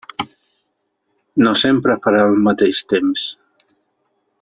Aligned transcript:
No 1.47 1.53
sempre 1.65 1.99
farà 2.07 2.25
el 2.31 2.43
mateix 2.49 2.83
temps. 2.95 3.31